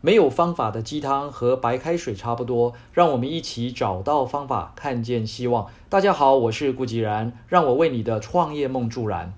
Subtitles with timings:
[0.00, 5.66] 没有方法的鸡汤和白开水差不多，让我们一起找到方法，看见希望。
[5.88, 9.34] 大家好，我是顾吉然，让我为你的创业梦助燃。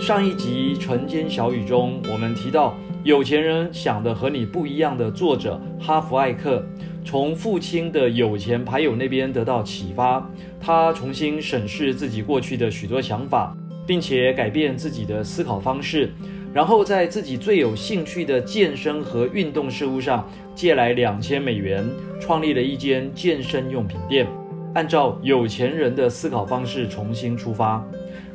[0.00, 6.64] 上一集《晨间小语》中，我们提到有钱人想的和你不一样的作者哈弗艾克，
[7.04, 10.24] 从父亲的有钱牌友那边得到启发，
[10.60, 16.12] 他重新审视自己过去的许多想法，并且改变自己的思考方式。
[16.52, 21.88] 然后在自己最有兴趣的健身和运动事务上借来两千美元，
[22.20, 24.26] 创立了一间健身用品店。
[24.74, 27.82] 按照有钱人的思考方式重新出发，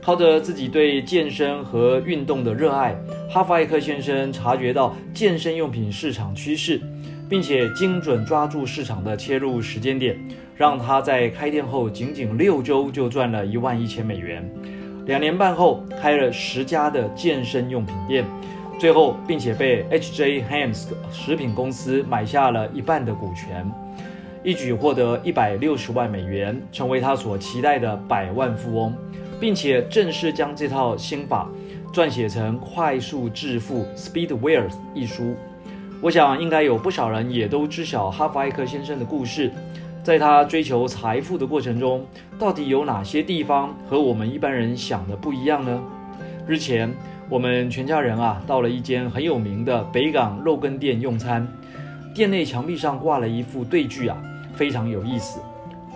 [0.01, 2.95] 靠着自己对健身和运动的热爱，
[3.29, 6.81] 哈弗艾克先生察觉到健身用品市场趋势，
[7.29, 10.15] 并且精准抓住市场的切入时间点，
[10.55, 14.47] 让他在开店后仅仅六周就赚了一万一千美元。
[15.07, 18.25] 两年半后，开了十家的健身用品店，
[18.77, 20.43] 最后并且被 H.J.
[20.43, 23.65] Hans 食品公司买下了一半的股权，
[24.43, 28.93] 一举获得一百六十万美元，成为他所期待的百万富翁，
[29.39, 31.47] 并且正式将这套心法
[31.93, 35.37] 撰写成《快速致富 Speed Wealth》一书。
[36.01, 39.49] 我想，应该有不少人也都知晓哈弗艾克先生的故事。
[40.07, 42.05] 在他追求财富的过程中，
[42.39, 45.83] 到底有哪些地方和我们一般人想的不一样呢？
[46.47, 46.89] 日前，
[47.27, 51.45] 我们全家人啊到了一间很有名的北港肉羹店用餐，
[52.15, 54.17] 店内墙壁上挂了一副对句啊，
[54.55, 55.41] 非常有意思：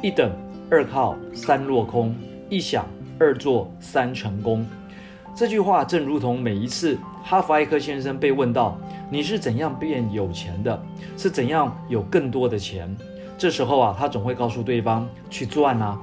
[0.03, 0.29] 一等
[0.69, 2.13] 二靠三落空，
[2.49, 2.85] 一想
[3.17, 4.67] 二做三成功。
[5.33, 8.77] 这句话正如同每一次哈佛艾克先生被问到
[9.09, 10.83] 你是怎样变有钱的，
[11.15, 12.93] 是怎样有更多的钱。
[13.42, 16.00] 这时候啊，他总会告诉对方去赚啊。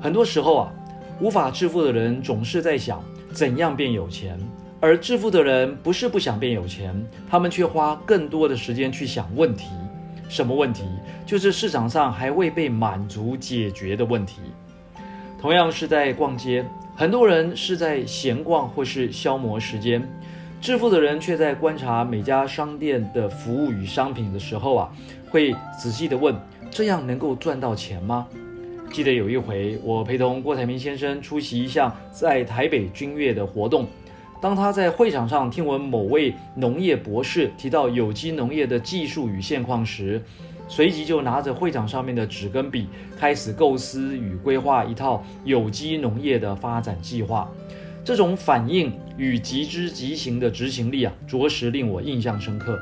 [0.00, 0.72] 很多时候啊，
[1.20, 3.02] 无法致富的人总是在想
[3.32, 4.38] 怎样变有钱，
[4.78, 6.94] 而致富的人不是不想变有钱，
[7.28, 9.70] 他们却花更多的时间去想问题。
[10.28, 10.84] 什么问题？
[11.26, 14.40] 就是市场上还未被满足解决的问题。
[15.40, 16.64] 同样是在逛街，
[16.94, 20.00] 很多人是在闲逛或是消磨时间，
[20.60, 24.90] 致富的人却在观察每家商店的服务与商品的时候啊。
[25.28, 26.34] 会仔细的问：
[26.70, 28.26] 这样能够赚到钱吗？
[28.92, 33.86] 记得有一回，我陪同郭台铭先生出席一项在台北君悦的活动。
[34.40, 40.22] 当他在会场上听闻某位农业博士提到有机农业的技术与现况时，
[40.68, 42.86] 随即就拿着会场上面的纸跟笔，
[43.18, 47.50] 开始构思与规划一套有机农业的发展计划。
[48.06, 52.78] 这种反应与极之极行的执行力啊，着实令我印象深刻。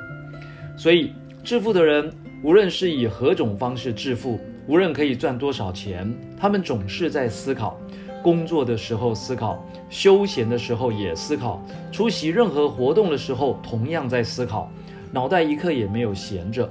[0.77, 2.13] 所以，致富的人。
[2.43, 7.81] 无论是以何种方式致富，无论可以赚多少钱，他们总是在思考。
[8.23, 14.71] 工作的时候思考，休闲的时候也思考，出席任何活动的时候同样在思考，
[15.11, 16.69] 脑袋一刻也没有闲着。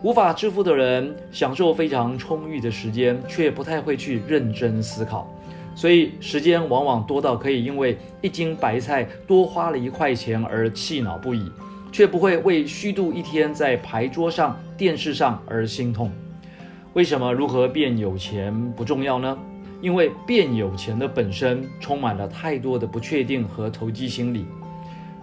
[0.00, 5.28] 无法致富的人，享受非常充裕的时间，却不太会去认真思考，
[5.74, 11.50] 所以时间往往多到可以因为一斤白菜多花了一块钱而气恼不已。
[11.92, 16.08] 却不会为虚度一天在牌桌上、电视上而心痛。
[16.92, 19.36] 为什么如何变有钱不重要呢？
[19.80, 24.46] 因为变有钱的本身充满了太多的不确定和投机心理。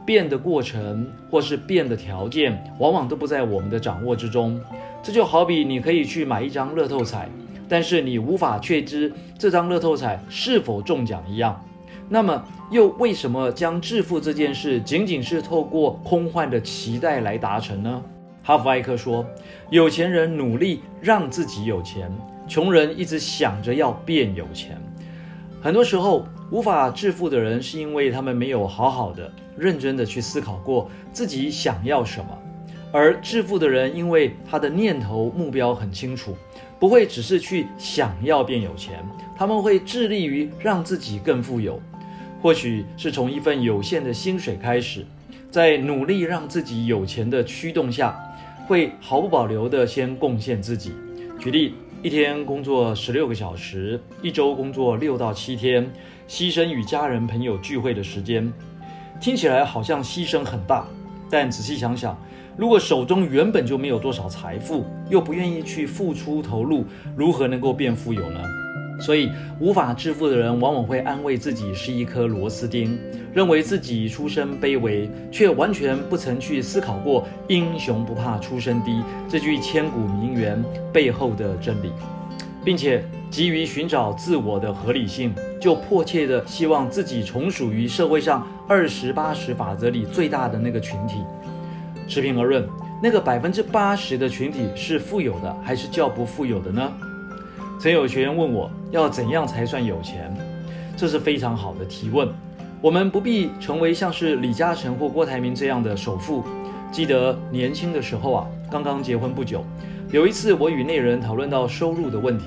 [0.05, 4.59] 变的过程或是变的条件，往往都不在我们的掌握之中。
[5.01, 7.29] 这就好比你可以去买一张乐透彩，
[7.67, 11.63] 但是你无法确知这张乐透彩是否中奖一样。
[12.09, 12.41] 那么，
[12.71, 18.01] 又为什么将致富这件事仅仅是透过空幻的期待来达成呢？
[18.43, 19.25] 哈弗艾克说
[19.69, 22.09] ：“有钱人努力让自己有钱，
[22.47, 24.81] 穷人一直想着要变有钱。
[25.61, 32.37] 很多时候，无法致富的人是因为他们没有好好的、认真的去思考过自己想要什么；
[32.93, 36.37] 而致富的人，因为他的念头目标很清楚，
[36.79, 39.03] 不会只是去想要变有钱，
[39.35, 41.81] 他们会致力于让自己更富有。”
[42.39, 45.05] 或许是从一份有限的薪水开始，
[45.49, 48.15] 在努力让自己有钱的驱动下，
[48.67, 50.93] 会毫不保留地先贡献自己。
[51.39, 51.73] 举例，
[52.03, 55.91] 一天工作十六个小时，一周工作六到七天，
[56.27, 58.53] 牺牲与家人朋友聚会的时间，
[59.19, 60.85] 听起来好像牺牲很大。
[61.29, 62.15] 但仔细想想，
[62.57, 66.83] 如果手中原本就没有多少财富，又不愿意去付出投入，
[67.15, 68.39] 如何能够变富有呢？
[68.99, 72.97] 所以，无法致富的人往往会安慰自己是一颗螺丝钉，
[73.31, 80.59] 认为自己出身卑微，却完全不曾去思考过“英雄不怕出身低”这句千古名言
[80.91, 81.91] 背后的真理，
[82.65, 85.31] 并且急于寻找自我的合理性，
[85.61, 91.19] 就迫切的希望自己从属于社会上二十八十法则里最大的那个群体。
[92.07, 92.67] 持平而论，
[93.03, 96.91] 那个百分之八十的群体是富有的还是较不富有的呢？
[97.79, 100.35] 曾有学员问我要怎样才算有钱，
[100.95, 102.27] 这是非常好的提问。
[102.81, 106.43] 我们不必成为像是李嘉诚或郭台铭这样的首富。
[106.91, 109.63] 记得年轻的时候啊，刚刚结婚不久，
[110.11, 112.45] 有一次我与那人讨论到收入的问题，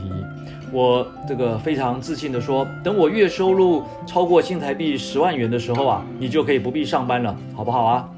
[0.73, 8.09] 我这个非常自信的说，等我月收入超过新台币十万元的时候啊，你就可以不必上班了，好不好啊？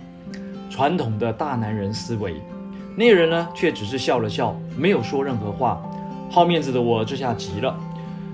[0.73, 2.41] 传统的大男人思维，
[2.97, 5.83] 那人呢却只是笑了笑，没有说任何话。
[6.31, 7.79] 好面子的我这下急了。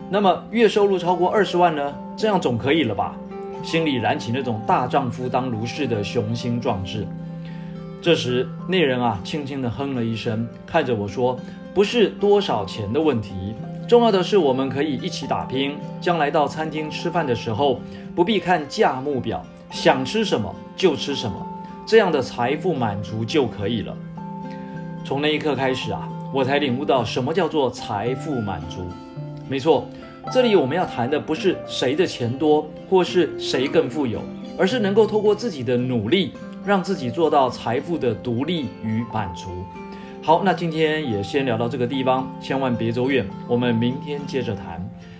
[0.08, 1.92] 那么月收入超过二十万呢？
[2.16, 3.16] 这样总可以了吧？
[3.64, 7.04] 心里燃起那种大丈夫当如是的雄心壮志。
[8.00, 11.36] 这时那人啊轻轻地哼了一声，看着我说
[11.74, 13.52] ：“不是多少钱的问题，
[13.88, 15.76] 重要的是我们可以一起打拼。
[16.00, 17.80] 将来到餐厅吃饭的时候，
[18.14, 21.44] 不必看价目表，想吃什么就吃什么，
[21.88, 23.96] 这样的财富满足就可以了。”
[25.04, 26.08] 从那一刻开始啊。
[26.30, 28.86] 我才领悟到什么叫做财富满足。
[29.48, 29.88] 没错，
[30.30, 34.20] 这里我们要谈的不是谁的钱多或是谁更富有，
[34.58, 36.32] 而是能够透过自己的努力，
[36.66, 39.48] 让自己做到财富的独立与满足。
[40.22, 44.87] 好，那今天也先聊到这个地方，千万别走远，我们明天接着谈。